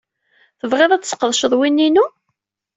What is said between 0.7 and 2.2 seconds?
ad tesqedceḍ win-inu?